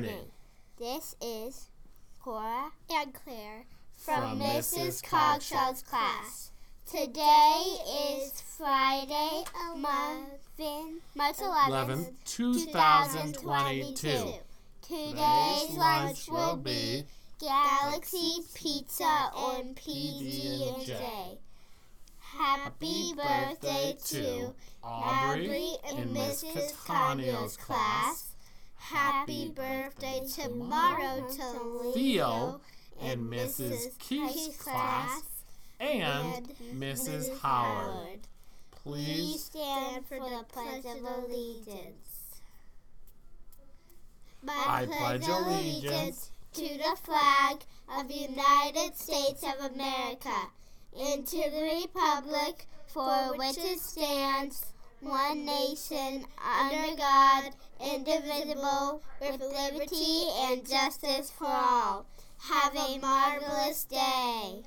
[0.00, 0.30] morning.
[0.78, 1.68] This is
[2.22, 3.66] Cora and Claire
[3.98, 5.02] from, from Mrs.
[5.02, 6.52] Coggeshall's class.
[6.90, 7.76] Today
[8.14, 9.44] is Friday,
[9.74, 14.00] 11, March 11, 2022.
[14.00, 14.32] 2022.
[14.80, 17.04] Today's lunch will be
[17.38, 21.38] Galaxy Pizza on PB&J.
[22.20, 26.72] Happy birthday to Aubrey and Mrs.
[26.86, 28.30] Conio's class.
[28.80, 29.79] Happy birthday
[30.26, 32.60] tomorrow to Theo
[33.00, 33.98] and Mrs.
[33.98, 35.22] Keith's class
[35.78, 37.38] and Mrs.
[37.40, 38.20] Howard.
[38.70, 42.40] Please Please stand for the Pledge of Allegiance.
[44.48, 47.64] I pledge allegiance to the flag
[47.98, 50.48] of the United States of America
[50.98, 54.64] and to the republic for which it stands,
[55.00, 57.50] one nation, under God,
[57.80, 62.06] indivisible, with liberty and justice for all.
[62.48, 64.62] Have a marvelous day.